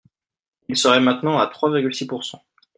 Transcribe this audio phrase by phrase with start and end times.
[0.67, 2.43] Il serait maintenant à trois virgule six pourcent.